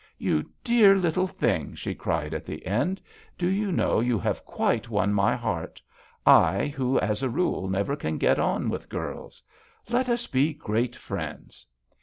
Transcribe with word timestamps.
"You 0.31 0.49
dear 0.63 0.95
little 0.95 1.27
thing 1.27 1.73
I" 1.73 1.75
she 1.75 1.93
cried, 1.93 2.33
at 2.33 2.43
the 2.43 2.65
end;" 2.65 2.99
do 3.37 3.47
you 3.47 3.71
know 3.71 3.99
you 3.99 4.17
have 4.17 4.43
quite 4.45 4.89
won 4.89 5.13
my 5.13 5.35
heart— 5.35 5.79
I 6.25 6.73
who, 6.75 6.97
as 6.99 7.21
a 7.21 7.29
rule, 7.29 7.67
never 7.69 7.95
can 7.95 8.17
get 8.17 8.39
on 8.39 8.67
with 8.71 8.89
girls? 8.89 9.43
Let 9.91 10.09
us 10.09 10.25
be 10.25 10.55
great 10.55 10.95
friends." 10.95 11.67